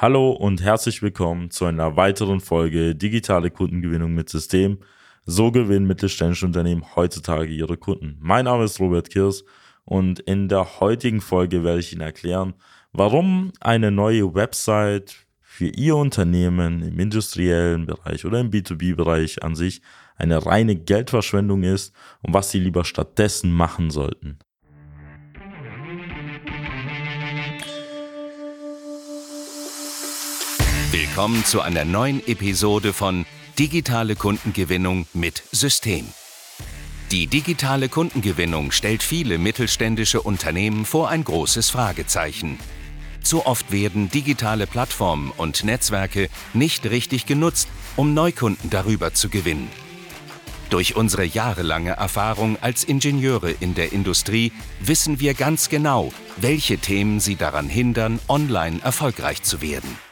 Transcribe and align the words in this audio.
Hallo 0.00 0.30
und 0.30 0.62
herzlich 0.62 1.02
willkommen 1.02 1.50
zu 1.50 1.64
einer 1.64 1.96
weiteren 1.96 2.38
Folge 2.38 2.94
Digitale 2.94 3.50
Kundengewinnung 3.50 4.14
mit 4.14 4.28
System. 4.28 4.78
So 5.26 5.50
gewinnen 5.50 5.88
mittelständische 5.88 6.46
Unternehmen 6.46 6.94
heutzutage 6.94 7.50
ihre 7.50 7.76
Kunden. 7.76 8.16
Mein 8.20 8.44
Name 8.44 8.62
ist 8.62 8.78
Robert 8.78 9.10
Kirs 9.10 9.44
und 9.84 10.20
in 10.20 10.48
der 10.48 10.78
heutigen 10.78 11.20
Folge 11.20 11.64
werde 11.64 11.80
ich 11.80 11.92
Ihnen 11.92 12.02
erklären, 12.02 12.54
warum 12.92 13.50
eine 13.58 13.90
neue 13.90 14.36
Website 14.36 15.26
für 15.40 15.66
Ihr 15.66 15.96
Unternehmen 15.96 16.80
im 16.80 17.00
industriellen 17.00 17.86
Bereich 17.86 18.24
oder 18.24 18.38
im 18.38 18.50
B2B-Bereich 18.52 19.42
an 19.42 19.56
sich 19.56 19.82
eine 20.14 20.46
reine 20.46 20.76
Geldverschwendung 20.76 21.64
ist 21.64 21.92
und 22.22 22.34
was 22.34 22.52
Sie 22.52 22.60
lieber 22.60 22.84
stattdessen 22.84 23.50
machen 23.50 23.90
sollten. 23.90 24.38
Willkommen 30.90 31.44
zu 31.44 31.60
einer 31.60 31.84
neuen 31.84 32.26
Episode 32.26 32.94
von 32.94 33.26
Digitale 33.58 34.16
Kundengewinnung 34.16 35.06
mit 35.12 35.42
System. 35.52 36.06
Die 37.12 37.26
digitale 37.26 37.90
Kundengewinnung 37.90 38.70
stellt 38.70 39.02
viele 39.02 39.36
mittelständische 39.36 40.22
Unternehmen 40.22 40.86
vor 40.86 41.10
ein 41.10 41.24
großes 41.24 41.68
Fragezeichen. 41.68 42.58
Zu 43.22 43.44
oft 43.44 43.70
werden 43.70 44.10
digitale 44.10 44.66
Plattformen 44.66 45.30
und 45.36 45.62
Netzwerke 45.62 46.30
nicht 46.54 46.86
richtig 46.86 47.26
genutzt, 47.26 47.68
um 47.96 48.14
Neukunden 48.14 48.70
darüber 48.70 49.12
zu 49.12 49.28
gewinnen. 49.28 49.68
Durch 50.70 50.96
unsere 50.96 51.24
jahrelange 51.24 51.90
Erfahrung 51.90 52.56
als 52.62 52.82
Ingenieure 52.82 53.50
in 53.50 53.74
der 53.74 53.92
Industrie 53.92 54.52
wissen 54.80 55.20
wir 55.20 55.34
ganz 55.34 55.68
genau, 55.68 56.14
welche 56.38 56.78
Themen 56.78 57.20
sie 57.20 57.36
daran 57.36 57.68
hindern, 57.68 58.20
online 58.26 58.80
erfolgreich 58.82 59.42
zu 59.42 59.60
werden. 59.60 60.07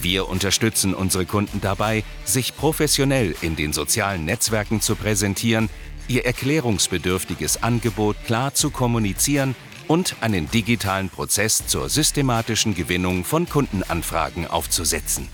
Wir 0.00 0.28
unterstützen 0.28 0.94
unsere 0.94 1.26
Kunden 1.26 1.60
dabei, 1.60 2.04
sich 2.24 2.56
professionell 2.56 3.34
in 3.40 3.56
den 3.56 3.72
sozialen 3.72 4.24
Netzwerken 4.24 4.80
zu 4.80 4.94
präsentieren, 4.94 5.68
ihr 6.06 6.24
erklärungsbedürftiges 6.24 7.62
Angebot 7.62 8.16
klar 8.24 8.54
zu 8.54 8.70
kommunizieren 8.70 9.54
und 9.88 10.16
einen 10.20 10.50
digitalen 10.50 11.08
Prozess 11.08 11.66
zur 11.66 11.88
systematischen 11.88 12.74
Gewinnung 12.74 13.24
von 13.24 13.48
Kundenanfragen 13.48 14.46
aufzusetzen. 14.46 15.28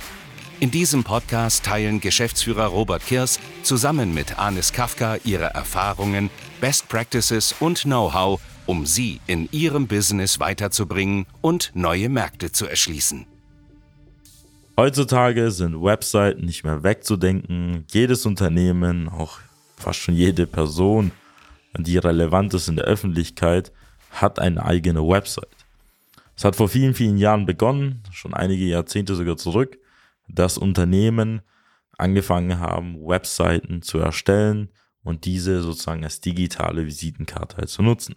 In 0.60 0.70
diesem 0.70 1.04
Podcast 1.04 1.64
teilen 1.64 2.00
Geschäftsführer 2.00 2.66
Robert 2.66 3.04
Kirs 3.04 3.40
zusammen 3.62 4.14
mit 4.14 4.38
Anis 4.38 4.72
Kafka 4.72 5.16
ihre 5.24 5.46
Erfahrungen, 5.46 6.30
Best 6.60 6.88
Practices 6.88 7.54
und 7.58 7.82
Know-how, 7.82 8.40
um 8.64 8.86
sie 8.86 9.20
in 9.26 9.48
ihrem 9.52 9.88
Business 9.88 10.40
weiterzubringen 10.40 11.26
und 11.42 11.72
neue 11.74 12.08
Märkte 12.08 12.52
zu 12.52 12.66
erschließen. 12.66 13.26
Heutzutage 14.76 15.52
sind 15.52 15.80
Webseiten 15.80 16.46
nicht 16.46 16.64
mehr 16.64 16.82
wegzudenken. 16.82 17.84
Jedes 17.92 18.26
Unternehmen, 18.26 19.08
auch 19.08 19.38
fast 19.76 20.00
schon 20.00 20.16
jede 20.16 20.48
Person, 20.48 21.12
die 21.78 21.96
relevant 21.96 22.54
ist 22.54 22.66
in 22.66 22.74
der 22.74 22.86
Öffentlichkeit, 22.86 23.70
hat 24.10 24.40
eine 24.40 24.64
eigene 24.64 25.06
Website. 25.06 25.46
Es 26.36 26.44
hat 26.44 26.56
vor 26.56 26.68
vielen, 26.68 26.94
vielen 26.94 27.18
Jahren 27.18 27.46
begonnen, 27.46 28.02
schon 28.10 28.34
einige 28.34 28.64
Jahrzehnte 28.64 29.14
sogar 29.14 29.36
zurück, 29.36 29.78
dass 30.26 30.58
Unternehmen 30.58 31.42
angefangen 31.96 32.58
haben, 32.58 32.96
Webseiten 33.06 33.80
zu 33.80 33.98
erstellen 33.98 34.70
und 35.04 35.24
diese 35.24 35.62
sozusagen 35.62 36.02
als 36.02 36.20
digitale 36.20 36.84
Visitenkarte 36.84 37.64
zu 37.66 37.82
nutzen. 37.82 38.16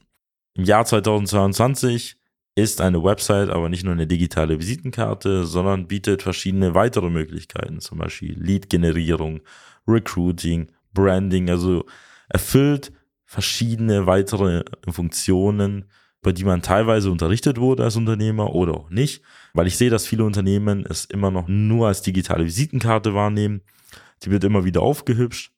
Im 0.55 0.63
Jahr 0.63 0.85
2022 0.85 2.17
ist 2.57 2.81
eine 2.81 3.03
Website 3.03 3.49
aber 3.49 3.69
nicht 3.69 3.83
nur 3.83 3.93
eine 3.93 4.07
digitale 4.07 4.59
Visitenkarte, 4.59 5.45
sondern 5.45 5.87
bietet 5.87 6.23
verschiedene 6.23 6.73
weitere 6.73 7.11
Möglichkeiten, 7.11 7.79
zum 7.81 7.99
Beispiel 7.99 8.35
Lead-Generierung, 8.35 9.41
Recruiting, 9.87 10.67
Branding, 10.91 11.51
also 11.51 11.85
erfüllt 12.29 12.91
verschiedene 13.25 14.07
weitere 14.07 14.63
Funktionen, 14.89 15.85
bei 16.23 16.31
die 16.31 16.45
man 16.45 16.63
teilweise 16.63 17.11
unterrichtet 17.11 17.59
wurde 17.59 17.83
als 17.83 17.95
Unternehmer 17.95 18.55
oder 18.55 18.73
auch 18.73 18.89
nicht, 18.89 19.21
weil 19.53 19.67
ich 19.67 19.77
sehe, 19.77 19.91
dass 19.91 20.07
viele 20.07 20.23
Unternehmen 20.23 20.83
es 20.89 21.05
immer 21.05 21.29
noch 21.29 21.47
nur 21.47 21.87
als 21.87 22.01
digitale 22.01 22.45
Visitenkarte 22.45 23.13
wahrnehmen. 23.13 23.61
Die 24.23 24.31
wird 24.31 24.43
immer 24.43 24.65
wieder 24.65 24.81
aufgehübscht 24.81 25.51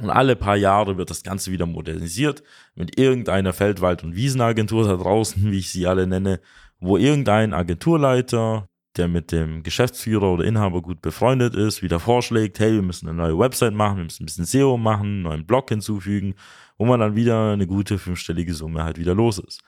und 0.00 0.10
alle 0.10 0.34
paar 0.36 0.56
Jahre 0.56 0.96
wird 0.96 1.10
das 1.10 1.22
Ganze 1.22 1.52
wieder 1.52 1.66
modernisiert 1.66 2.42
mit 2.74 2.98
irgendeiner 2.98 3.52
Feldwald- 3.52 4.02
und 4.02 4.16
Wiesenagentur 4.16 4.86
da 4.86 4.96
draußen, 4.96 5.50
wie 5.50 5.58
ich 5.58 5.70
sie 5.70 5.86
alle 5.86 6.06
nenne, 6.06 6.40
wo 6.80 6.96
irgendein 6.96 7.54
Agenturleiter, 7.54 8.68
der 8.96 9.08
mit 9.08 9.30
dem 9.30 9.62
Geschäftsführer 9.62 10.32
oder 10.32 10.44
Inhaber 10.44 10.82
gut 10.82 11.00
befreundet 11.00 11.54
ist, 11.54 11.82
wieder 11.82 12.00
vorschlägt, 12.00 12.58
hey, 12.58 12.74
wir 12.74 12.82
müssen 12.82 13.08
eine 13.08 13.16
neue 13.16 13.38
Website 13.38 13.74
machen, 13.74 13.98
wir 13.98 14.04
müssen 14.04 14.24
ein 14.24 14.26
bisschen 14.26 14.44
SEO 14.44 14.76
machen, 14.76 15.06
einen 15.06 15.22
neuen 15.22 15.46
Blog 15.46 15.68
hinzufügen, 15.68 16.34
wo 16.76 16.86
man 16.86 17.00
dann 17.00 17.14
wieder 17.14 17.52
eine 17.52 17.66
gute 17.66 17.98
fünfstellige 17.98 18.54
Summe 18.54 18.82
halt 18.82 18.98
wieder 18.98 19.14
los 19.14 19.38
ist. 19.38 19.60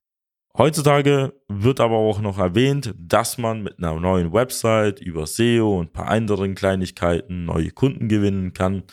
Heutzutage 0.58 1.34
wird 1.48 1.80
aber 1.80 1.96
auch 1.96 2.20
noch 2.20 2.38
erwähnt, 2.38 2.94
dass 2.98 3.36
man 3.36 3.62
mit 3.62 3.78
einer 3.78 4.00
neuen 4.00 4.32
Website 4.32 5.00
über 5.00 5.26
SEO 5.26 5.78
und 5.78 5.90
ein 5.90 5.92
paar 5.92 6.08
anderen 6.08 6.54
Kleinigkeiten 6.54 7.44
neue 7.44 7.70
Kunden 7.70 8.08
gewinnen 8.08 8.54
kann 8.54 8.84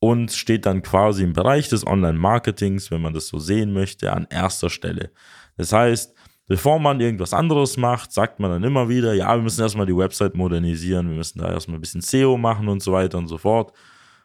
und 0.00 0.32
steht 0.32 0.66
dann 0.66 0.82
quasi 0.82 1.24
im 1.24 1.32
Bereich 1.32 1.68
des 1.68 1.86
Online-Marketings, 1.86 2.90
wenn 2.90 3.02
man 3.02 3.14
das 3.14 3.28
so 3.28 3.38
sehen 3.38 3.72
möchte, 3.72 4.12
an 4.12 4.26
erster 4.30 4.70
Stelle. 4.70 5.10
Das 5.56 5.72
heißt, 5.72 6.14
bevor 6.46 6.78
man 6.78 7.00
irgendwas 7.00 7.34
anderes 7.34 7.76
macht, 7.76 8.12
sagt 8.12 8.38
man 8.38 8.50
dann 8.50 8.64
immer 8.64 8.88
wieder, 8.88 9.14
ja, 9.14 9.34
wir 9.34 9.42
müssen 9.42 9.60
erstmal 9.60 9.86
die 9.86 9.96
Website 9.96 10.34
modernisieren, 10.34 11.08
wir 11.08 11.16
müssen 11.16 11.40
da 11.40 11.50
erstmal 11.50 11.78
ein 11.78 11.80
bisschen 11.80 12.00
SEO 12.00 12.36
machen 12.36 12.68
und 12.68 12.82
so 12.82 12.92
weiter 12.92 13.18
und 13.18 13.28
so 13.28 13.38
fort. 13.38 13.72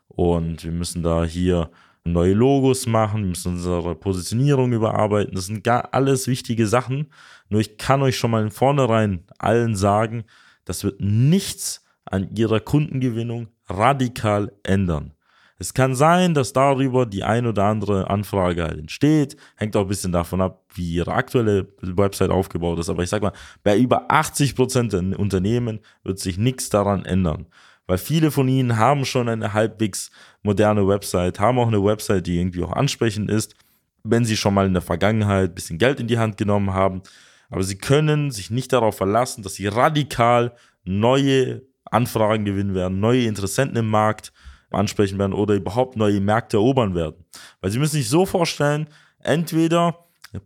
Und 0.08 0.64
wir 0.64 0.72
müssen 0.72 1.02
da 1.02 1.24
hier 1.24 1.72
neue 2.06 2.34
Logos 2.34 2.86
machen, 2.86 3.22
wir 3.22 3.30
müssen 3.30 3.54
unsere 3.54 3.96
Positionierung 3.96 4.74
überarbeiten. 4.74 5.34
Das 5.34 5.48
sind 5.48 5.64
gar 5.64 5.94
alles 5.94 6.28
wichtige 6.28 6.68
Sachen. 6.68 7.12
Nur 7.50 7.62
ich 7.62 7.78
kann 7.78 8.02
euch 8.02 8.18
schon 8.18 8.32
mal 8.32 8.44
in 8.44 8.52
vornherein 8.52 9.26
allen 9.40 9.76
sagen, 9.76 10.26
das 10.66 10.84
wird 10.84 11.02
nichts 11.02 11.84
an 12.06 12.36
ihrer 12.36 12.60
Kundengewinnung 12.60 13.48
radikal 13.68 14.52
ändern. 14.64 15.14
Es 15.60 15.74
kann 15.74 15.96
sein, 15.96 16.34
dass 16.34 16.52
darüber 16.54 17.06
die 17.06 17.24
ein 17.24 17.46
oder 17.46 17.66
andere 17.66 18.10
Anfrage 18.10 18.64
halt 18.64 18.80
entsteht. 18.80 19.38
Hängt 19.56 19.76
auch 19.76 19.82
ein 19.82 19.88
bisschen 19.88 20.12
davon 20.12 20.42
ab, 20.42 20.66
wie 20.74 20.96
ihre 20.96 21.14
aktuelle 21.14 21.68
Website 21.82 22.32
aufgebaut 22.32 22.80
ist. 22.80 22.90
Aber 22.90 23.04
ich 23.04 23.10
sag 23.10 23.22
mal, 23.22 23.34
bei 23.64 23.78
über 23.78 24.12
80 24.12 24.56
Prozent 24.56 24.94
der 24.94 25.20
Unternehmen 25.20 25.80
wird 26.04 26.20
sich 26.20 26.38
nichts 26.38 26.70
daran 26.70 27.06
ändern. 27.06 27.46
Weil 27.86 27.98
viele 27.98 28.32
von 28.32 28.48
ihnen 28.48 28.78
haben 28.78 29.06
schon 29.06 29.30
eine 29.30 29.54
halbwegs 29.54 30.10
moderne 30.42 30.88
Website, 30.88 31.40
haben 31.40 31.60
auch 31.60 31.68
eine 31.68 31.84
Website, 31.84 32.28
die 32.28 32.40
irgendwie 32.40 32.64
auch 32.64 32.72
ansprechend 32.72 33.30
ist, 33.30 33.56
wenn 34.04 34.26
sie 34.26 34.38
schon 34.38 34.54
mal 34.54 34.66
in 34.66 34.74
der 34.74 34.82
Vergangenheit 34.82 35.52
ein 35.52 35.56
bisschen 35.56 35.78
Geld 35.78 36.00
in 36.00 36.08
die 36.08 36.18
Hand 36.18 36.38
genommen 36.38 36.74
haben. 36.74 37.04
Aber 37.50 37.64
sie 37.64 37.78
können 37.78 38.32
sich 38.32 38.50
nicht 38.50 38.74
darauf 38.74 38.98
verlassen, 38.98 39.44
dass 39.44 39.56
sie 39.56 39.68
radikal 39.68 40.54
neue 40.86 41.62
Anfragen 41.86 42.46
gewinnen 42.46 42.74
werden, 42.74 43.00
neue 43.00 43.26
Interessenten 43.26 43.78
im 43.78 43.90
Markt 43.90 44.34
ansprechen 44.74 45.20
werden 45.20 45.34
oder 45.34 45.56
überhaupt 45.56 45.96
neue 45.98 46.20
Märkte 46.22 46.58
erobern 46.58 46.96
werden. 46.96 47.26
Weil 47.62 47.72
Sie 47.72 47.80
müssen 47.80 47.96
sich 47.96 48.10
so 48.10 48.26
vorstellen, 48.26 48.88
entweder 49.20 50.04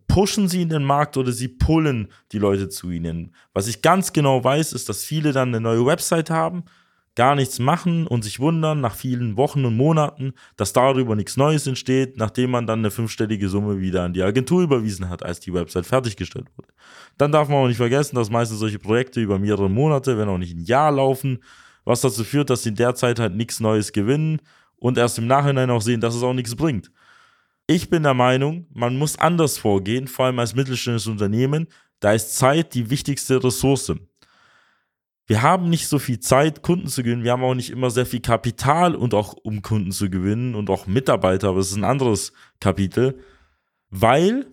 pushen 0.07 0.47
sie 0.47 0.61
in 0.61 0.69
den 0.69 0.83
Markt 0.83 1.17
oder 1.17 1.31
sie 1.31 1.47
pullen 1.47 2.09
die 2.31 2.39
Leute 2.39 2.69
zu 2.69 2.89
ihnen. 2.91 3.33
Was 3.53 3.67
ich 3.67 3.81
ganz 3.81 4.13
genau 4.13 4.43
weiß, 4.43 4.73
ist, 4.73 4.89
dass 4.89 5.03
viele 5.03 5.31
dann 5.31 5.49
eine 5.49 5.61
neue 5.61 5.85
Website 5.85 6.29
haben, 6.29 6.63
gar 7.15 7.35
nichts 7.35 7.57
machen 7.57 8.05
und 8.05 8.23
sich 8.23 8.39
wundern 8.39 8.79
nach 8.79 8.93
vielen 8.93 9.37
Wochen 9.37 9.65
und 9.65 9.75
Monaten, 9.75 10.33
dass 10.55 10.73
darüber 10.73 11.15
nichts 11.15 11.35
Neues 11.35 11.65
entsteht, 11.65 12.17
nachdem 12.17 12.51
man 12.51 12.67
dann 12.67 12.79
eine 12.79 12.91
fünfstellige 12.91 13.49
Summe 13.49 13.79
wieder 13.79 14.03
an 14.03 14.13
die 14.13 14.21
Agentur 14.21 14.61
überwiesen 14.61 15.09
hat, 15.09 15.23
als 15.23 15.39
die 15.39 15.53
Website 15.53 15.87
fertiggestellt 15.87 16.47
wurde. 16.55 16.69
Dann 17.17 17.31
darf 17.31 17.47
man 17.47 17.57
auch 17.57 17.67
nicht 17.67 17.77
vergessen, 17.77 18.15
dass 18.15 18.29
meistens 18.29 18.59
solche 18.59 18.77
Projekte 18.77 19.19
über 19.19 19.39
mehrere 19.39 19.69
Monate, 19.69 20.17
wenn 20.17 20.29
auch 20.29 20.37
nicht 20.37 20.55
ein 20.55 20.63
Jahr 20.63 20.91
laufen 20.91 21.39
was 21.87 22.01
dazu 22.01 22.25
führt, 22.25 22.49
dass 22.49 22.63
sie 22.63 22.69
in 22.69 22.75
der 22.75 22.95
Zeit 22.95 23.17
halt 23.17 23.35
nichts 23.35 23.61
Neues 23.61 23.93
gewinnen 23.93 24.41
und 24.75 24.97
erst 24.97 25.17
im 25.17 25.27
Nachhinein 25.27 25.69
auch 25.69 25.81
sehen, 25.81 26.01
dass 26.01 26.15
es 26.15 26.21
auch 26.21 26.33
nichts 26.33 26.55
bringt. 26.55 26.91
Ich 27.65 27.89
bin 27.89 28.03
der 28.03 28.13
Meinung, 28.13 28.67
man 28.73 28.97
muss 28.97 29.17
anders 29.17 29.57
vorgehen, 29.57 30.07
vor 30.07 30.25
allem 30.25 30.39
als 30.39 30.53
mittelständisches 30.53 31.07
Unternehmen. 31.07 31.67
Da 32.01 32.11
ist 32.11 32.35
Zeit 32.35 32.73
die 32.73 32.89
wichtigste 32.89 33.41
Ressource. 33.41 33.93
Wir 35.27 35.41
haben 35.41 35.69
nicht 35.69 35.87
so 35.87 35.97
viel 35.97 36.19
Zeit, 36.19 36.61
Kunden 36.61 36.87
zu 36.87 37.03
gewinnen. 37.03 37.23
Wir 37.23 37.31
haben 37.31 37.43
auch 37.43 37.55
nicht 37.55 37.69
immer 37.69 37.89
sehr 37.89 38.05
viel 38.05 38.21
Kapital 38.21 38.93
und 38.93 39.13
auch 39.13 39.33
um 39.33 39.61
Kunden 39.61 39.91
zu 39.91 40.09
gewinnen 40.09 40.55
und 40.55 40.69
auch 40.69 40.87
Mitarbeiter, 40.87 41.49
aber 41.49 41.59
es 41.59 41.71
ist 41.71 41.77
ein 41.77 41.83
anderes 41.85 42.33
Kapitel, 42.59 43.19
weil 43.89 44.45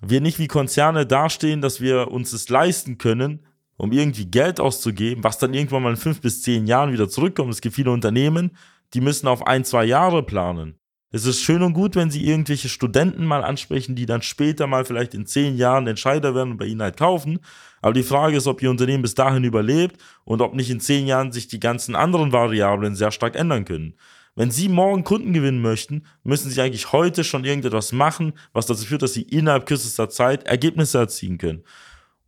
wir 0.00 0.20
nicht 0.20 0.38
wie 0.38 0.46
Konzerne 0.46 1.06
dastehen, 1.06 1.60
dass 1.60 1.80
wir 1.80 2.12
uns 2.12 2.32
es 2.32 2.48
leisten 2.48 2.98
können, 2.98 3.47
um 3.78 3.92
irgendwie 3.92 4.26
Geld 4.26 4.60
auszugeben, 4.60 5.24
was 5.24 5.38
dann 5.38 5.54
irgendwann 5.54 5.82
mal 5.82 5.90
in 5.90 5.96
fünf 5.96 6.20
bis 6.20 6.42
zehn 6.42 6.66
Jahren 6.66 6.92
wieder 6.92 7.08
zurückkommt. 7.08 7.50
Es 7.50 7.62
gibt 7.62 7.76
viele 7.76 7.92
Unternehmen, 7.92 8.50
die 8.92 9.00
müssen 9.00 9.28
auf 9.28 9.46
ein, 9.46 9.64
zwei 9.64 9.84
Jahre 9.84 10.22
planen. 10.22 10.78
Es 11.10 11.24
ist 11.24 11.40
schön 11.40 11.62
und 11.62 11.72
gut, 11.72 11.96
wenn 11.96 12.10
sie 12.10 12.26
irgendwelche 12.26 12.68
Studenten 12.68 13.24
mal 13.24 13.42
ansprechen, 13.42 13.94
die 13.94 14.04
dann 14.04 14.20
später 14.20 14.66
mal 14.66 14.84
vielleicht 14.84 15.14
in 15.14 15.24
zehn 15.24 15.56
Jahren 15.56 15.86
Entscheider 15.86 16.34
werden 16.34 16.50
und 16.52 16.56
bei 16.58 16.66
ihnen 16.66 16.82
halt 16.82 16.98
kaufen. 16.98 17.38
Aber 17.80 17.94
die 17.94 18.02
Frage 18.02 18.36
ist, 18.36 18.46
ob 18.46 18.60
ihr 18.62 18.68
Unternehmen 18.68 19.02
bis 19.02 19.14
dahin 19.14 19.44
überlebt 19.44 20.02
und 20.24 20.42
ob 20.42 20.54
nicht 20.54 20.68
in 20.68 20.80
zehn 20.80 21.06
Jahren 21.06 21.32
sich 21.32 21.48
die 21.48 21.60
ganzen 21.60 21.96
anderen 21.96 22.32
Variablen 22.32 22.94
sehr 22.94 23.10
stark 23.10 23.36
ändern 23.36 23.64
können. 23.64 23.94
Wenn 24.34 24.50
Sie 24.50 24.68
morgen 24.68 25.02
Kunden 25.02 25.32
gewinnen 25.32 25.62
möchten, 25.62 26.04
müssen 26.24 26.50
Sie 26.50 26.60
eigentlich 26.60 26.92
heute 26.92 27.24
schon 27.24 27.44
irgendetwas 27.44 27.92
machen, 27.92 28.34
was 28.52 28.66
dazu 28.66 28.84
führt, 28.84 29.02
dass 29.02 29.14
Sie 29.14 29.22
innerhalb 29.22 29.64
kürzester 29.64 30.10
Zeit 30.10 30.46
Ergebnisse 30.46 30.98
erzielen 30.98 31.38
können. 31.38 31.64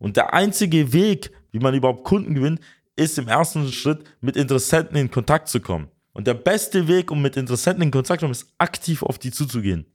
Und 0.00 0.16
der 0.16 0.34
einzige 0.34 0.92
Weg, 0.92 1.30
wie 1.52 1.60
man 1.60 1.74
überhaupt 1.74 2.04
Kunden 2.04 2.34
gewinnt, 2.34 2.60
ist 2.96 3.18
im 3.18 3.28
ersten 3.28 3.70
Schritt 3.70 4.02
mit 4.20 4.36
Interessenten 4.36 4.96
in 4.96 5.10
Kontakt 5.10 5.48
zu 5.48 5.60
kommen. 5.60 5.88
Und 6.12 6.26
der 6.26 6.34
beste 6.34 6.88
Weg, 6.88 7.12
um 7.12 7.22
mit 7.22 7.36
Interessenten 7.36 7.84
in 7.84 7.90
Kontakt 7.92 8.20
zu 8.20 8.24
kommen, 8.24 8.32
ist 8.32 8.52
aktiv 8.58 9.02
auf 9.02 9.18
die 9.18 9.30
zuzugehen. 9.30 9.86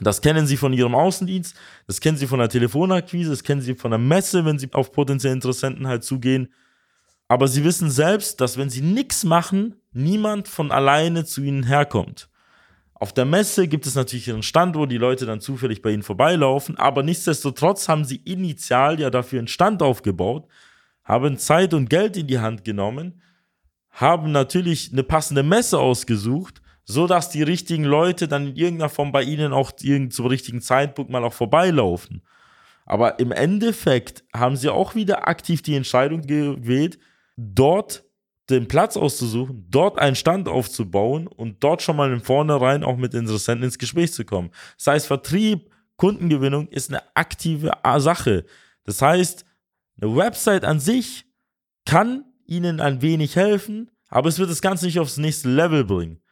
Das 0.00 0.20
kennen 0.20 0.46
Sie 0.46 0.56
von 0.56 0.72
Ihrem 0.72 0.94
Außendienst, 0.94 1.56
das 1.86 2.00
kennen 2.00 2.18
Sie 2.18 2.26
von 2.26 2.40
der 2.40 2.50
Telefonakquise, 2.50 3.30
das 3.30 3.42
kennen 3.42 3.62
Sie 3.62 3.74
von 3.74 3.90
der 3.90 3.98
Messe, 3.98 4.44
wenn 4.44 4.58
Sie 4.58 4.68
auf 4.72 4.92
potenzielle 4.92 5.34
Interessenten 5.34 5.86
halt 5.86 6.04
zugehen. 6.04 6.52
Aber 7.28 7.48
Sie 7.48 7.64
wissen 7.64 7.90
selbst, 7.90 8.40
dass 8.40 8.58
wenn 8.58 8.70
Sie 8.70 8.82
nichts 8.82 9.24
machen, 9.24 9.76
niemand 9.92 10.48
von 10.48 10.70
alleine 10.70 11.24
zu 11.24 11.42
Ihnen 11.42 11.62
herkommt. 11.62 12.28
Auf 13.00 13.12
der 13.12 13.24
Messe 13.24 13.68
gibt 13.68 13.86
es 13.86 13.94
natürlich 13.94 14.26
ihren 14.26 14.42
Stand, 14.42 14.76
wo 14.76 14.84
die 14.86 14.98
Leute 14.98 15.24
dann 15.24 15.40
zufällig 15.40 15.82
bei 15.82 15.90
Ihnen 15.90 16.02
vorbeilaufen, 16.02 16.76
aber 16.76 17.04
nichtsdestotrotz 17.04 17.88
haben 17.88 18.04
Sie 18.04 18.16
initial 18.16 18.98
ja 18.98 19.10
dafür 19.10 19.38
einen 19.38 19.48
Stand 19.48 19.82
aufgebaut, 19.82 20.48
haben 21.04 21.38
Zeit 21.38 21.74
und 21.74 21.88
Geld 21.88 22.16
in 22.16 22.26
die 22.26 22.40
Hand 22.40 22.64
genommen, 22.64 23.22
haben 23.90 24.32
natürlich 24.32 24.90
eine 24.92 25.04
passende 25.04 25.44
Messe 25.44 25.78
ausgesucht, 25.78 26.60
so 26.84 27.06
dass 27.06 27.30
die 27.30 27.42
richtigen 27.42 27.84
Leute 27.84 28.26
dann 28.26 28.48
in 28.48 28.56
irgendeiner 28.56 28.88
Form 28.88 29.12
bei 29.12 29.22
ihnen 29.22 29.52
auch 29.52 29.72
zum 29.72 30.26
richtigen 30.26 30.60
Zeitpunkt 30.60 31.10
mal 31.10 31.22
auch 31.22 31.32
vorbeilaufen. 31.32 32.22
Aber 32.84 33.18
im 33.18 33.30
Endeffekt 33.30 34.24
haben 34.34 34.56
sie 34.56 34.70
auch 34.70 34.94
wieder 34.94 35.28
aktiv 35.28 35.62
die 35.62 35.76
Entscheidung 35.76 36.22
gewählt, 36.22 36.98
dort 37.36 38.07
den 38.50 38.68
Platz 38.68 38.96
auszusuchen, 38.96 39.66
dort 39.68 39.98
einen 39.98 40.16
Stand 40.16 40.48
aufzubauen 40.48 41.26
und 41.26 41.62
dort 41.62 41.82
schon 41.82 41.96
mal 41.96 42.12
in 42.12 42.20
vornherein 42.20 42.82
auch 42.82 42.96
mit 42.96 43.14
Interessenten 43.14 43.64
ins 43.64 43.78
Gespräch 43.78 44.12
zu 44.12 44.24
kommen. 44.24 44.50
Das 44.76 44.86
heißt, 44.86 45.06
Vertrieb, 45.06 45.70
Kundengewinnung 45.96 46.68
ist 46.68 46.90
eine 46.90 47.02
aktive 47.14 47.72
Sache. 47.98 48.44
Das 48.84 49.02
heißt, 49.02 49.44
eine 50.00 50.16
Website 50.16 50.64
an 50.64 50.80
sich 50.80 51.26
kann 51.84 52.24
Ihnen 52.46 52.80
ein 52.80 53.02
wenig 53.02 53.36
helfen, 53.36 53.90
aber 54.08 54.28
es 54.28 54.38
wird 54.38 54.50
das 54.50 54.62
Ganze 54.62 54.86
nicht 54.86 54.98
aufs 54.98 55.18
nächste 55.18 55.50
Level 55.50 55.84
bringen. 55.84 56.22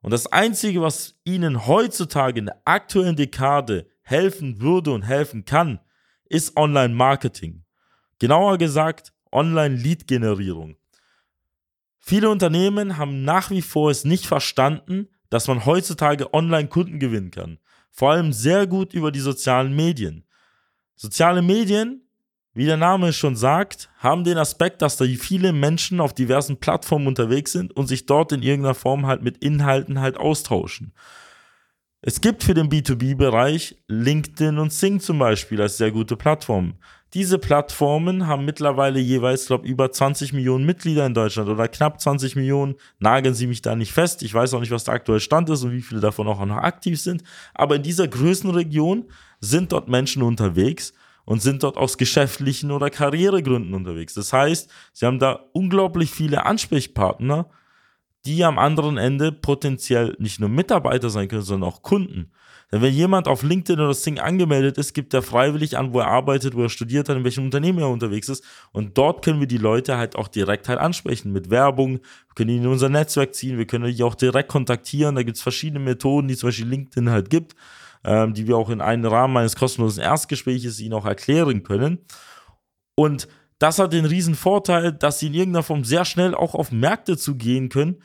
Und 0.00 0.10
das 0.10 0.26
Einzige, 0.26 0.82
was 0.82 1.18
Ihnen 1.24 1.66
heutzutage 1.66 2.38
in 2.38 2.46
der 2.46 2.60
aktuellen 2.64 3.16
Dekade 3.16 3.86
helfen 4.02 4.60
würde 4.60 4.92
und 4.92 5.02
helfen 5.02 5.44
kann, 5.44 5.80
ist 6.26 6.56
Online-Marketing. 6.56 7.64
Genauer 8.18 8.58
gesagt, 8.58 9.12
Online-Lead-Generierung. 9.32 10.76
Viele 11.98 12.30
Unternehmen 12.30 12.96
haben 12.96 13.24
nach 13.24 13.50
wie 13.50 13.62
vor 13.62 13.90
es 13.90 14.04
nicht 14.04 14.26
verstanden, 14.26 15.08
dass 15.30 15.48
man 15.48 15.66
heutzutage 15.66 16.32
Online-Kunden 16.32 16.98
gewinnen 16.98 17.30
kann. 17.30 17.58
Vor 17.90 18.12
allem 18.12 18.32
sehr 18.32 18.66
gut 18.66 18.94
über 18.94 19.12
die 19.12 19.20
sozialen 19.20 19.74
Medien. 19.74 20.24
Soziale 20.94 21.42
Medien 21.42 22.08
wie 22.58 22.66
der 22.66 22.76
Name 22.76 23.12
schon 23.12 23.36
sagt, 23.36 23.88
haben 23.98 24.24
den 24.24 24.36
Aspekt, 24.36 24.82
dass 24.82 24.96
da 24.96 25.04
viele 25.04 25.52
Menschen 25.52 26.00
auf 26.00 26.12
diversen 26.12 26.56
Plattformen 26.56 27.06
unterwegs 27.06 27.52
sind 27.52 27.70
und 27.76 27.86
sich 27.86 28.04
dort 28.04 28.32
in 28.32 28.42
irgendeiner 28.42 28.74
Form 28.74 29.06
halt 29.06 29.22
mit 29.22 29.38
Inhalten 29.38 30.00
halt 30.00 30.16
austauschen. 30.16 30.92
Es 32.00 32.20
gibt 32.20 32.42
für 32.42 32.54
den 32.54 32.68
B2B-Bereich 32.68 33.76
LinkedIn 33.86 34.58
und 34.58 34.72
Sing 34.72 34.98
zum 34.98 35.20
Beispiel 35.20 35.62
als 35.62 35.76
sehr 35.76 35.92
gute 35.92 36.16
Plattformen. 36.16 36.80
Diese 37.14 37.38
Plattformen 37.38 38.26
haben 38.26 38.44
mittlerweile 38.44 39.00
jeweils, 39.00 39.46
glaube 39.46 39.64
ich, 39.64 39.72
über 39.72 39.90
20 39.90 40.34
Millionen 40.34 40.66
Mitglieder 40.66 41.06
in 41.06 41.14
Deutschland 41.14 41.48
oder 41.48 41.66
knapp 41.66 42.00
20 42.00 42.36
Millionen. 42.36 42.74
Nageln 42.98 43.34
Sie 43.34 43.46
mich 43.46 43.62
da 43.62 43.74
nicht 43.74 43.92
fest. 43.92 44.22
Ich 44.22 44.34
weiß 44.34 44.52
auch 44.52 44.60
nicht, 44.60 44.72
was 44.72 44.84
der 44.84 44.94
aktuelle 44.94 45.20
Stand 45.20 45.48
ist 45.48 45.64
und 45.64 45.72
wie 45.72 45.80
viele 45.80 46.00
davon 46.00 46.28
auch 46.28 46.44
noch 46.44 46.56
aktiv 46.56 47.00
sind. 47.00 47.22
Aber 47.54 47.76
in 47.76 47.82
dieser 47.82 48.08
Größenregion 48.08 49.06
sind 49.40 49.72
dort 49.72 49.88
Menschen 49.88 50.22
unterwegs 50.22 50.92
und 51.24 51.40
sind 51.40 51.62
dort 51.62 51.78
aus 51.78 51.96
geschäftlichen 51.96 52.70
oder 52.70 52.90
Karrieregründen 52.90 53.72
unterwegs. 53.72 54.12
Das 54.12 54.32
heißt, 54.32 54.70
sie 54.92 55.06
haben 55.06 55.18
da 55.18 55.46
unglaublich 55.52 56.10
viele 56.10 56.44
Ansprechpartner, 56.44 57.48
die 58.28 58.44
am 58.44 58.58
anderen 58.58 58.98
Ende 58.98 59.32
potenziell 59.32 60.14
nicht 60.18 60.40
nur 60.40 60.48
Mitarbeiter 60.48 61.10
sein 61.10 61.28
können, 61.28 61.42
sondern 61.42 61.68
auch 61.68 61.82
Kunden. 61.82 62.30
Denn 62.70 62.82
wenn 62.82 62.92
jemand 62.92 63.28
auf 63.28 63.42
LinkedIn 63.42 63.80
oder 63.82 63.94
Sing 63.94 64.18
angemeldet 64.18 64.76
ist, 64.76 64.92
gibt 64.92 65.14
er 65.14 65.22
freiwillig 65.22 65.78
an, 65.78 65.94
wo 65.94 66.00
er 66.00 66.08
arbeitet, 66.08 66.54
wo 66.54 66.62
er 66.62 66.68
studiert 66.68 67.08
hat, 67.08 67.16
in 67.16 67.24
welchem 67.24 67.44
Unternehmen 67.44 67.78
er 67.78 67.88
unterwegs 67.88 68.28
ist. 68.28 68.44
Und 68.72 68.98
dort 68.98 69.24
können 69.24 69.40
wir 69.40 69.46
die 69.46 69.56
Leute 69.56 69.96
halt 69.96 70.16
auch 70.16 70.28
direkt 70.28 70.68
halt 70.68 70.78
ansprechen 70.78 71.32
mit 71.32 71.48
Werbung. 71.48 71.94
Wir 71.94 72.34
können 72.34 72.50
ihn 72.50 72.62
in 72.64 72.68
unser 72.68 72.90
Netzwerk 72.90 73.34
ziehen, 73.34 73.56
wir 73.56 73.66
können 73.66 73.90
die 73.90 74.02
auch 74.02 74.14
direkt 74.14 74.50
kontaktieren. 74.50 75.14
Da 75.14 75.22
gibt 75.22 75.38
es 75.38 75.42
verschiedene 75.42 75.82
Methoden, 75.82 76.28
die 76.28 76.36
zum 76.36 76.48
Beispiel 76.48 76.68
LinkedIn 76.68 77.10
halt 77.10 77.30
gibt 77.30 77.56
ähm, 78.04 78.34
die 78.34 78.46
wir 78.46 78.56
auch 78.56 78.70
in 78.70 78.80
einem 78.80 79.06
Rahmen 79.06 79.34
meines 79.34 79.56
kostenlosen 79.56 80.02
Erstgespräches 80.02 80.80
Ihnen 80.80 80.94
auch 80.94 81.06
erklären 81.06 81.62
können. 81.62 81.98
Und 82.94 83.28
das 83.58 83.78
hat 83.78 83.92
den 83.92 84.04
riesen 84.04 84.34
Vorteil, 84.34 84.92
dass 84.92 85.18
Sie 85.18 85.28
in 85.28 85.34
irgendeiner 85.34 85.62
Form 85.62 85.84
sehr 85.84 86.04
schnell 86.04 86.34
auch 86.34 86.54
auf 86.54 86.70
Märkte 86.70 87.16
zugehen 87.16 87.68
können, 87.68 88.02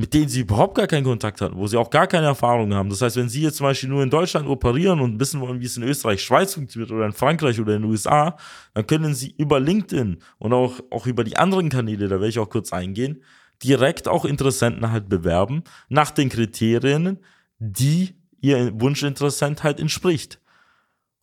mit 0.00 0.14
denen 0.14 0.30
sie 0.30 0.40
überhaupt 0.40 0.76
gar 0.76 0.86
keinen 0.86 1.04
Kontakt 1.04 1.42
hatten, 1.42 1.58
wo 1.58 1.66
sie 1.66 1.76
auch 1.76 1.90
gar 1.90 2.06
keine 2.06 2.24
Erfahrung 2.24 2.72
haben. 2.72 2.88
Das 2.88 3.02
heißt, 3.02 3.16
wenn 3.16 3.28
sie 3.28 3.42
jetzt 3.42 3.56
zum 3.56 3.64
Beispiel 3.64 3.90
nur 3.90 4.02
in 4.02 4.08
Deutschland 4.08 4.48
operieren 4.48 4.98
und 4.98 5.20
wissen 5.20 5.42
wollen, 5.42 5.60
wie 5.60 5.66
es 5.66 5.76
in 5.76 5.82
Österreich, 5.82 6.22
Schweiz 6.22 6.54
funktioniert 6.54 6.90
oder 6.90 7.04
in 7.04 7.12
Frankreich 7.12 7.60
oder 7.60 7.74
in 7.76 7.82
den 7.82 7.90
USA, 7.90 8.38
dann 8.72 8.86
können 8.86 9.14
sie 9.14 9.34
über 9.36 9.60
LinkedIn 9.60 10.22
und 10.38 10.52
auch, 10.54 10.80
auch 10.90 11.06
über 11.06 11.22
die 11.22 11.36
anderen 11.36 11.68
Kanäle, 11.68 12.08
da 12.08 12.14
werde 12.14 12.28
ich 12.28 12.38
auch 12.38 12.48
kurz 12.48 12.72
eingehen, 12.72 13.22
direkt 13.62 14.08
auch 14.08 14.24
Interessenten 14.24 14.90
halt 14.90 15.10
bewerben 15.10 15.64
nach 15.90 16.10
den 16.10 16.30
Kriterien, 16.30 17.18
die 17.58 18.14
ihr 18.40 18.72
Wunschinteressent 18.80 19.62
halt 19.62 19.80
entspricht. 19.80 20.40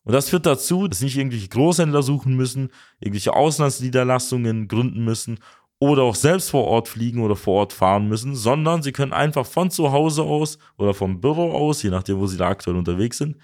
Und 0.04 0.12
das 0.12 0.30
führt 0.30 0.46
dazu, 0.46 0.86
dass 0.86 1.02
nicht 1.02 1.18
irgendwelche 1.18 1.48
Großhändler 1.48 2.02
suchen 2.02 2.36
müssen, 2.36 2.70
irgendwelche 3.00 3.34
Auslandsniederlassungen 3.34 4.68
gründen 4.68 5.04
müssen 5.04 5.40
oder 5.80 6.02
auch 6.02 6.14
selbst 6.14 6.50
vor 6.50 6.64
Ort 6.64 6.88
fliegen 6.88 7.22
oder 7.22 7.36
vor 7.36 7.60
Ort 7.60 7.72
fahren 7.72 8.08
müssen, 8.08 8.34
sondern 8.34 8.82
sie 8.82 8.92
können 8.92 9.12
einfach 9.12 9.46
von 9.46 9.70
zu 9.70 9.92
Hause 9.92 10.22
aus 10.22 10.58
oder 10.76 10.94
vom 10.94 11.20
Büro 11.20 11.52
aus, 11.52 11.82
je 11.82 11.90
nachdem, 11.90 12.18
wo 12.18 12.26
sie 12.26 12.36
da 12.36 12.48
aktuell 12.48 12.76
unterwegs 12.76 13.18
sind, 13.18 13.36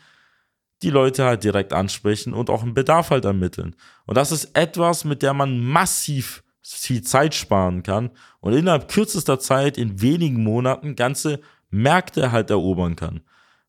die 0.83 0.91
Leute 0.91 1.25
halt 1.25 1.45
direkt 1.45 1.73
ansprechen 1.73 2.35
und 2.35 2.51
auch 2.51 2.63
einen 2.63 2.75
Bedarf 2.75 3.11
halt 3.11 3.25
ermitteln. 3.25 3.77
Und 4.07 4.17
das 4.17 4.33
ist 4.33 4.57
etwas, 4.57 5.05
mit 5.05 5.23
der 5.23 5.33
man 5.33 5.61
massiv 5.61 6.43
viel 6.63 7.03
Zeit 7.03 7.35
sparen 7.35 7.83
kann 7.83 8.11
und 8.41 8.55
innerhalb 8.55 8.89
kürzester 8.89 9.39
Zeit 9.39 9.79
in 9.79 10.01
wenigen 10.01 10.43
Monaten 10.43 10.97
ganze 10.97 11.41
Märkte 11.71 12.33
halt 12.33 12.51
erobern 12.51 12.97
kann. 12.97 13.21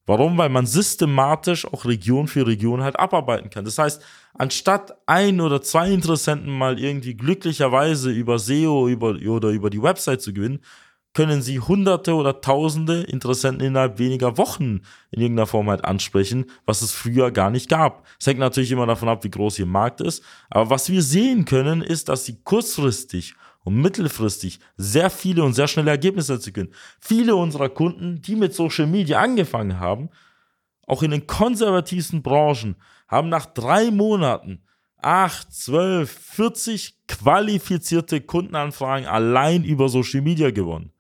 Warum? 0.06 0.38
Weil 0.38 0.50
man 0.50 0.68
systematisch 0.68 1.66
auch 1.66 1.86
Region 1.86 2.28
für 2.28 2.46
Region 2.46 2.84
halt 2.84 3.00
abarbeiten 3.00 3.50
kann. 3.50 3.66
Das 3.66 3.78
heißt, 3.78 4.04
anstatt 4.36 4.96
ein 5.08 5.42
oder 5.42 5.62
zwei 5.62 5.92
Interessenten 5.92 6.56
mal 6.56 6.80
irgendwie 6.80 7.16
glücklicherweise 7.16 8.12
über 8.12 8.38
SEO 8.38 8.88
über, 8.88 9.16
oder 9.16 9.50
über 9.50 9.70
die 9.70 9.82
Website 9.82 10.22
zu 10.22 10.34
gewinnen, 10.34 10.62
können 11.16 11.42
sie 11.42 11.60
hunderte 11.60 12.14
oder 12.14 12.42
tausende 12.42 13.02
Interessenten 13.04 13.66
innerhalb 13.66 13.98
weniger 13.98 14.38
Wochen 14.38 14.82
in 15.12 15.22
irgendeiner 15.22 15.48
Form 15.48 15.70
halt 15.70 15.86
ansprechen, 15.86 16.46
was 16.66 16.82
es 16.82 16.92
früher 16.92 17.32
gar 17.32 17.50
nicht 17.50 17.70
gab. 17.70 18.06
Es 18.20 18.28
hängt 18.28 18.40
natürlich 18.40 18.72
immer 18.72 18.86
davon 18.86 19.08
ab, 19.08 19.24
wie 19.24 19.32
groß 19.32 19.58
ihr 19.60 19.66
Markt 19.66 20.02
ist. 20.02 20.24
Aber 20.50 20.70
was 20.70 20.90
wir 20.90 21.02
sehen 21.02 21.46
können, 21.46 21.82
ist, 21.82 22.10
dass 22.10 22.26
sie 22.26 22.38
kurzfristig 22.44 23.34
und 23.66 23.82
mittelfristig 23.82 24.60
sehr 24.78 25.10
viele 25.10 25.44
und 25.44 25.54
sehr 25.54 25.68
schnelle 25.68 25.92
Ergebnisse 25.92 26.34
erzielen 26.34 26.54
können. 26.54 26.74
Viele 27.02 27.36
unserer 27.36 27.68
Kunden, 27.68 28.22
die 28.22 28.36
mit 28.36 28.54
Social 28.54 28.88
Media 28.88 29.20
angefangen 29.20 29.80
haben, 29.80 30.10
auch 30.88 31.04
in 31.04 31.12
den 31.12 31.28
konservativsten 31.28 32.22
Branchen, 32.22 32.76
haben 33.08 33.28
nach 33.28 33.48
drei 33.48 33.92
Monaten 33.92 34.62
8, 35.02 35.52
12, 35.52 36.10
40 36.10 37.08
qualifizierte 37.08 38.22
Kundenanfragen 38.22 39.08
allein 39.08 39.64
über 39.64 39.90
Social 39.90 40.22
Media 40.22 40.52
gewonnen. 40.52 40.92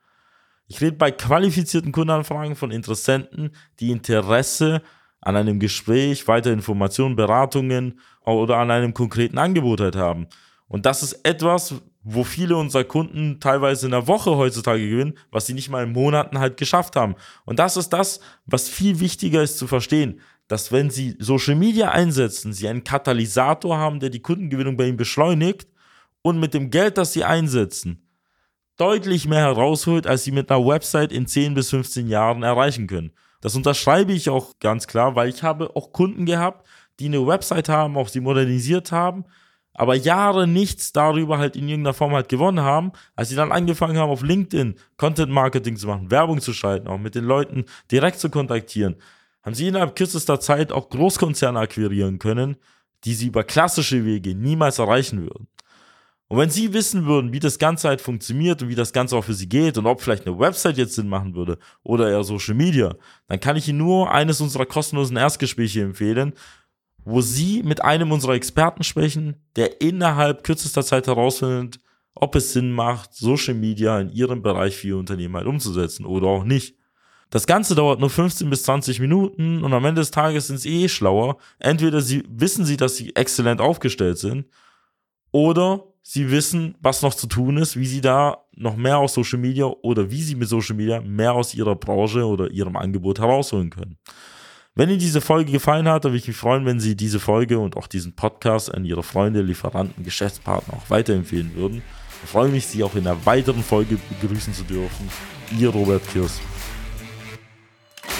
Ich 0.67 0.81
rede 0.81 0.97
bei 0.97 1.11
qualifizierten 1.11 1.91
Kundenanfragen 1.91 2.55
von 2.55 2.71
Interessenten, 2.71 3.51
die 3.79 3.91
Interesse 3.91 4.81
an 5.21 5.35
einem 5.35 5.59
Gespräch, 5.59 6.27
weitere 6.27 6.53
Informationen, 6.53 7.15
Beratungen 7.15 7.99
oder 8.21 8.57
an 8.57 8.71
einem 8.71 8.93
konkreten 8.95 9.37
Angebot 9.37 9.81
halt 9.81 9.95
haben. 9.95 10.27
Und 10.67 10.87
das 10.87 11.03
ist 11.03 11.23
etwas, 11.23 11.75
wo 12.07 12.23
viele 12.23 12.55
unserer 12.55 12.83
Kunden 12.83 13.39
teilweise 13.39 13.87
in 13.87 13.91
der 13.91 14.07
Woche 14.07 14.37
heutzutage 14.37 14.87
gewinnen, 14.87 15.17
was 15.31 15.47
sie 15.47 15.55
nicht 15.55 15.69
mal 15.69 15.83
in 15.83 15.91
Monaten 15.91 16.37
halt 16.37 16.55
geschafft 16.55 16.95
haben. 16.95 17.15
Und 17.45 17.57
das 17.57 17.77
ist 17.77 17.89
das, 17.89 18.19
was 18.45 18.69
viel 18.69 18.99
wichtiger 18.99 19.41
ist 19.41 19.57
zu 19.57 19.65
verstehen, 19.65 20.21
dass 20.47 20.71
wenn 20.71 20.91
sie 20.91 21.15
Social 21.17 21.55
Media 21.55 21.89
einsetzen, 21.89 22.53
sie 22.53 22.67
einen 22.67 22.83
Katalysator 22.83 23.79
haben, 23.79 23.99
der 23.99 24.11
die 24.11 24.21
Kundengewinnung 24.21 24.77
bei 24.77 24.87
ihnen 24.87 24.97
beschleunigt 24.97 25.67
und 26.21 26.39
mit 26.39 26.53
dem 26.53 26.69
Geld, 26.69 26.99
das 26.99 27.13
sie 27.13 27.23
einsetzen, 27.23 28.07
deutlich 28.77 29.27
mehr 29.27 29.39
herausholt, 29.39 30.05
als 30.05 30.23
sie 30.23 30.31
mit 30.31 30.51
einer 30.51 30.63
Website 30.63 31.11
in 31.11 31.25
10 31.25 31.55
bis 31.55 31.71
15 31.71 32.07
Jahren 32.07 32.43
erreichen 32.43 32.85
können. 32.85 33.13
Das 33.41 33.55
unterschreibe 33.55 34.13
ich 34.13 34.29
auch 34.29 34.59
ganz 34.59 34.85
klar, 34.85 35.15
weil 35.15 35.29
ich 35.29 35.41
habe 35.41 35.75
auch 35.75 35.91
Kunden 35.91 36.27
gehabt, 36.27 36.67
die 36.99 37.05
eine 37.07 37.25
Website 37.25 37.67
haben, 37.67 37.97
auch 37.97 38.09
sie 38.09 38.21
modernisiert 38.21 38.91
haben, 38.91 39.25
aber 39.75 39.95
Jahre 39.95 40.47
nichts 40.47 40.91
darüber 40.93 41.37
halt 41.37 41.55
in 41.55 41.67
irgendeiner 41.67 41.93
Form 41.93 42.13
halt 42.13 42.29
gewonnen 42.29 42.61
haben, 42.61 42.91
als 43.15 43.29
sie 43.29 43.35
dann 43.35 43.51
angefangen 43.51 43.97
haben, 43.97 44.09
auf 44.09 44.23
LinkedIn 44.23 44.75
Content 44.97 45.31
Marketing 45.31 45.75
zu 45.75 45.87
machen, 45.87 46.09
Werbung 46.09 46.41
zu 46.41 46.53
schalten, 46.53 46.87
auch 46.87 46.97
mit 46.97 47.15
den 47.15 47.25
Leuten 47.25 47.65
direkt 47.91 48.19
zu 48.19 48.29
kontaktieren, 48.29 48.95
haben 49.43 49.53
sie 49.53 49.67
innerhalb 49.67 49.95
kürzester 49.95 50.39
Zeit 50.39 50.71
auch 50.71 50.89
Großkonzerne 50.89 51.59
akquirieren 51.59 52.17
können, 52.17 52.55
die 53.03 53.13
sie 53.13 53.27
über 53.27 53.43
klassische 53.43 54.03
Wege 54.05 54.33
niemals 54.33 54.79
erreichen 54.79 55.21
würden. 55.21 55.47
Und 56.27 56.39
wenn 56.39 56.49
Sie 56.49 56.73
wissen 56.73 57.05
würden, 57.05 57.33
wie 57.33 57.39
das 57.39 57.59
Ganze 57.59 57.87
halt 57.87 58.01
funktioniert 58.01 58.61
und 58.63 58.69
wie 58.69 58.75
das 58.75 58.93
Ganze 58.93 59.15
auch 59.15 59.23
für 59.23 59.35
Sie 59.35 59.47
geht 59.47 59.77
und 59.77 59.85
ob 59.85 60.01
vielleicht 60.01 60.25
eine 60.25 60.39
Website 60.39 60.77
jetzt 60.77 60.95
Sinn 60.95 61.07
machen 61.07 61.35
würde 61.35 61.59
oder 61.83 62.09
eher 62.09 62.23
Social 62.23 62.55
Media, 62.55 62.95
dann 63.27 63.39
kann 63.39 63.57
ich 63.57 63.67
Ihnen 63.67 63.77
nur 63.77 64.11
eines 64.11 64.41
unserer 64.41 64.65
kostenlosen 64.65 65.17
Erstgespräche 65.17 65.83
empfehlen, 65.83 66.33
wo 67.05 67.21
Sie 67.21 67.63
mit 67.63 67.83
einem 67.83 68.11
unserer 68.11 68.33
Experten 68.33 68.83
sprechen, 68.83 69.35
der 69.55 69.79
innerhalb 69.79 70.43
kürzester 70.43 70.83
Zeit 70.83 71.07
herausfindet, 71.07 71.79
ob 72.15 72.35
es 72.35 72.53
Sinn 72.53 72.71
macht, 72.71 73.13
Social 73.13 73.53
Media 73.53 73.99
in 73.99 74.09
Ihrem 74.09 74.41
Bereich 74.41 74.75
für 74.75 74.87
Ihr 74.87 74.97
Unternehmen 74.97 75.35
halt 75.35 75.47
umzusetzen 75.47 76.05
oder 76.05 76.27
auch 76.27 76.43
nicht. 76.43 76.75
Das 77.29 77.47
Ganze 77.47 77.75
dauert 77.75 77.99
nur 77.99 78.09
15 78.09 78.49
bis 78.49 78.63
20 78.63 78.99
Minuten 78.99 79.63
und 79.63 79.73
am 79.73 79.85
Ende 79.85 80.01
des 80.01 80.11
Tages 80.11 80.47
sind 80.47 80.59
Sie 80.59 80.83
eh 80.83 80.89
schlauer. 80.89 81.37
Entweder 81.59 82.01
Sie 82.01 82.23
wissen 82.29 82.65
Sie, 82.65 82.77
dass 82.77 82.95
Sie 82.95 83.15
exzellent 83.15 83.61
aufgestellt 83.61 84.17
sind 84.17 84.47
oder 85.31 85.83
Sie 86.01 86.29
wissen, 86.31 86.75
was 86.81 87.01
noch 87.01 87.13
zu 87.13 87.27
tun 87.27 87.57
ist, 87.57 87.77
wie 87.77 87.87
Sie 87.87 88.01
da 88.01 88.45
noch 88.55 88.75
mehr 88.75 88.99
aus 88.99 89.15
Social 89.15 89.39
Media 89.39 89.65
oder 89.65 90.09
wie 90.11 90.21
Sie 90.21 90.35
mit 90.35 90.47
Social 90.47 90.75
Media 90.75 91.01
mehr 91.01 91.33
aus 91.33 91.53
Ihrer 91.53 91.75
Branche 91.75 92.25
oder 92.25 92.49
Ihrem 92.51 92.77
Angebot 92.77 93.19
herausholen 93.19 93.69
können. 93.69 93.97
Wenn 94.77 94.89
Ihnen 94.89 94.99
diese 94.99 95.21
Folge 95.21 95.53
gefallen 95.53 95.87
hat, 95.87 96.03
würde 96.03 96.17
ich 96.17 96.27
mich 96.27 96.35
freuen, 96.35 96.65
wenn 96.65 96.81
Sie 96.81 96.97
diese 96.97 97.21
Folge 97.21 97.59
und 97.59 97.77
auch 97.77 97.87
diesen 97.87 98.11
Podcast 98.11 98.73
an 98.73 98.83
Ihre 98.83 99.03
Freunde, 99.03 99.41
Lieferanten, 99.41 100.03
Geschäftspartner 100.03 100.73
auch 100.73 100.89
weiterempfehlen 100.89 101.55
würden. 101.55 101.81
Ich 102.25 102.29
freue 102.29 102.49
mich, 102.49 102.67
Sie 102.67 102.83
auch 102.83 102.93
in 102.95 103.07
einer 103.07 103.25
weiteren 103.25 103.63
Folge 103.63 103.97
begrüßen 104.19 104.53
zu 104.53 104.63
dürfen. 104.63 105.09
Ihr 105.57 105.69
Robert 105.69 106.05
Kirs. 106.11 106.41